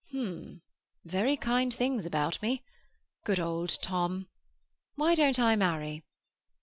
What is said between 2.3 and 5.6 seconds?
me. Good old Tom! Why don't I